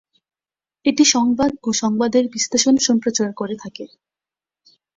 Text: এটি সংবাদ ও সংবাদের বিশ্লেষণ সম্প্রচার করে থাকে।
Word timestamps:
এটি 0.85 1.03
সংবাদ 1.07 1.51
ও 1.63 1.79
সংবাদের 1.81 2.23
বিশ্লেষণ 2.27 2.75
সম্প্রচার 2.87 3.29
করে 3.33 3.55
থাকে। 3.55 3.85